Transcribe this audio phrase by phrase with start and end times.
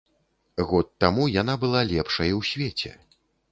[0.71, 2.95] Год таму яна была лепшай у свеце.